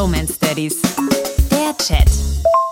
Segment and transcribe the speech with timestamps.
[0.00, 0.80] Bromance Daddies.
[1.50, 2.08] Der Chat.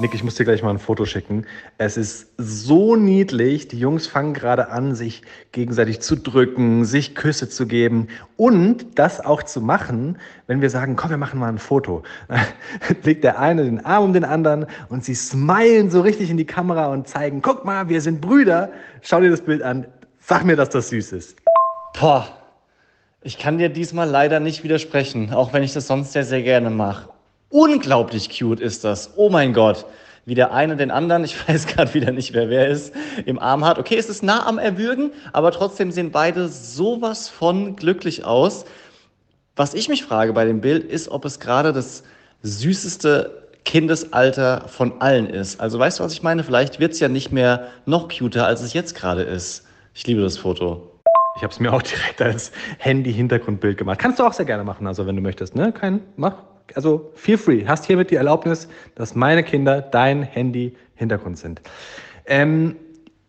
[0.00, 1.44] Nick, ich muss dir gleich mal ein Foto schicken.
[1.76, 3.68] Es ist so niedlich.
[3.68, 5.20] Die Jungs fangen gerade an, sich
[5.52, 10.96] gegenseitig zu drücken, sich Küsse zu geben und das auch zu machen, wenn wir sagen,
[10.96, 12.02] komm, wir machen mal ein Foto.
[13.02, 16.46] legt der eine den Arm um den anderen und sie smilen so richtig in die
[16.46, 18.72] Kamera und zeigen, guck mal, wir sind Brüder.
[19.02, 19.86] Schau dir das Bild an.
[20.18, 21.36] Sag mir, dass das süß ist.
[22.00, 22.26] Boah,
[23.20, 26.70] ich kann dir diesmal leider nicht widersprechen, auch wenn ich das sonst sehr, sehr gerne
[26.70, 27.10] mache.
[27.50, 29.12] Unglaublich cute ist das.
[29.16, 29.86] Oh mein Gott.
[30.26, 32.94] Wie der eine den anderen, ich weiß gerade wieder nicht, wer wer ist,
[33.24, 33.78] im Arm hat.
[33.78, 38.66] Okay, es ist nah am Erwürgen, aber trotzdem sehen beide sowas von glücklich aus.
[39.56, 42.04] Was ich mich frage bei dem Bild ist, ob es gerade das
[42.42, 45.60] süßeste Kindesalter von allen ist.
[45.60, 46.44] Also weißt du, was ich meine?
[46.44, 49.66] Vielleicht wird es ja nicht mehr noch cuter, als es jetzt gerade ist.
[49.94, 51.00] Ich liebe das Foto.
[51.36, 53.98] Ich habe es mir auch direkt als Handy-Hintergrundbild gemacht.
[53.98, 55.54] Kannst du auch sehr gerne machen, also wenn du möchtest.
[55.54, 55.72] Ne?
[55.72, 56.34] Kein, mach.
[56.74, 57.64] Also feel free.
[57.66, 61.60] Hast hiermit die Erlaubnis, dass meine Kinder dein Handy-Hintergrund sind.
[62.26, 62.76] Ähm,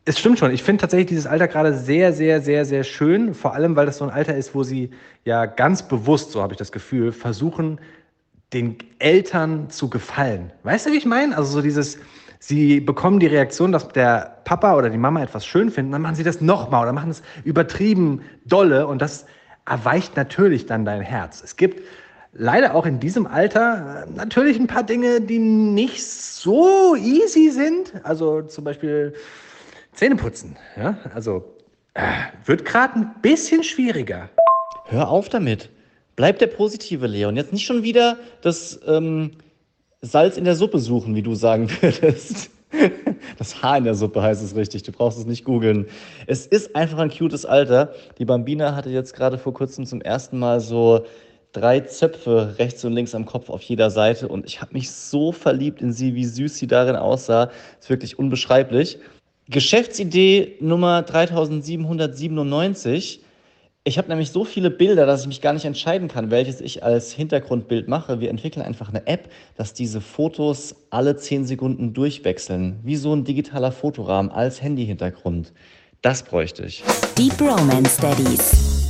[0.06, 0.52] es stimmt schon.
[0.52, 3.34] Ich finde tatsächlich dieses Alter gerade sehr, sehr, sehr, sehr schön.
[3.34, 4.90] Vor allem, weil das so ein Alter ist, wo sie
[5.24, 7.80] ja ganz bewusst, so habe ich das Gefühl, versuchen,
[8.54, 10.52] den Eltern zu gefallen.
[10.64, 11.38] Weißt du, wie ich meine?
[11.38, 12.00] Also so dieses,
[12.40, 16.16] sie bekommen die Reaktion, dass der Papa oder die Mama etwas schön finden, dann machen
[16.16, 19.26] sie das nochmal oder machen es übertrieben dolle und das
[19.68, 21.44] erweicht natürlich dann dein Herz.
[21.44, 21.84] Es gibt
[22.34, 27.94] leider auch in diesem Alter äh, natürlich ein paar Dinge, die nicht so easy sind.
[28.04, 29.14] Also zum Beispiel
[29.94, 30.56] Zähneputzen.
[30.78, 30.98] Ja?
[31.14, 31.44] Also
[31.94, 32.02] äh,
[32.46, 34.30] wird gerade ein bisschen schwieriger.
[34.86, 35.70] Hör auf damit.
[36.16, 37.36] Bleib der positive Leon.
[37.36, 39.32] Jetzt nicht schon wieder das ähm,
[40.02, 42.52] Salz in der Suppe suchen, wie du sagen würdest.
[43.38, 45.88] Das Haar in der Suppe heißt es richtig, du brauchst es nicht googeln.
[46.28, 47.94] Es ist einfach ein cutes Alter.
[48.20, 51.06] Die Bambina hatte jetzt gerade vor kurzem zum ersten Mal so
[51.54, 55.32] drei Zöpfe rechts und links am Kopf auf jeder Seite und ich habe mich so
[55.32, 57.50] verliebt in sie, wie süß sie darin aussah.
[57.80, 59.00] Ist wirklich unbeschreiblich.
[59.48, 63.22] Geschäftsidee Nummer 3797
[63.86, 66.84] ich habe nämlich so viele Bilder, dass ich mich gar nicht entscheiden kann, welches ich
[66.84, 68.20] als Hintergrundbild mache.
[68.20, 72.80] Wir entwickeln einfach eine App, dass diese Fotos alle 10 Sekunden durchwechseln.
[72.84, 75.54] Wie so ein digitaler Fotorahmen als Handyhintergrund.
[76.02, 76.84] Das bräuchte ich.
[77.18, 78.89] Deep Romance Daddies.